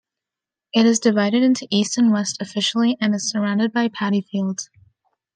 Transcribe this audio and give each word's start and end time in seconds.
It 0.73 0.87
is 0.87 0.97
divided 0.99 1.43
into 1.43 1.67
east 1.69 1.95
and 1.95 2.11
west 2.11 2.41
officially 2.41 2.97
and 2.99 3.13
is 3.13 3.29
surrounded 3.29 3.71
by 3.71 3.87
paddy 3.87 4.21
fields. 4.21 4.67